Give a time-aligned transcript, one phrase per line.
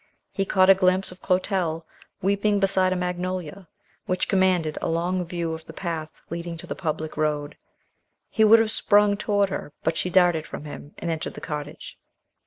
[0.31, 1.85] He caught a glimpse of Clotel,
[2.23, 3.67] weeping beside a magnolia,
[4.07, 7.55] which commanded a long view of the path leading to the public road.
[8.31, 11.99] He would have sprung toward her but she darted from him, and entered the cottage.